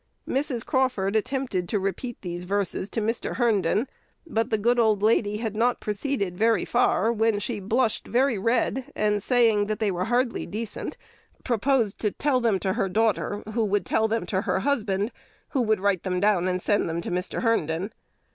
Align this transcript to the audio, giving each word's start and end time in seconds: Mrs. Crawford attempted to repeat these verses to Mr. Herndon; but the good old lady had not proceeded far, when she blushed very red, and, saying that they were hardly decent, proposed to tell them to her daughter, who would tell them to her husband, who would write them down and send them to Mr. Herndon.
Mrs. 0.27 0.65
Crawford 0.65 1.15
attempted 1.15 1.69
to 1.69 1.79
repeat 1.79 2.17
these 2.23 2.43
verses 2.45 2.89
to 2.89 3.01
Mr. 3.01 3.35
Herndon; 3.35 3.87
but 4.25 4.49
the 4.49 4.57
good 4.57 4.79
old 4.79 5.03
lady 5.03 5.37
had 5.37 5.55
not 5.55 5.79
proceeded 5.79 6.41
far, 6.67 7.13
when 7.13 7.37
she 7.37 7.59
blushed 7.59 8.07
very 8.07 8.35
red, 8.39 8.85
and, 8.95 9.21
saying 9.21 9.67
that 9.67 9.77
they 9.77 9.91
were 9.91 10.05
hardly 10.05 10.47
decent, 10.47 10.97
proposed 11.43 11.99
to 11.99 12.09
tell 12.09 12.39
them 12.39 12.57
to 12.61 12.73
her 12.73 12.89
daughter, 12.89 13.43
who 13.53 13.63
would 13.63 13.85
tell 13.85 14.07
them 14.07 14.25
to 14.25 14.41
her 14.41 14.61
husband, 14.61 15.11
who 15.49 15.61
would 15.61 15.79
write 15.79 16.01
them 16.01 16.19
down 16.19 16.47
and 16.47 16.63
send 16.63 16.89
them 16.89 16.99
to 17.01 17.11
Mr. 17.11 17.43
Herndon. 17.43 17.93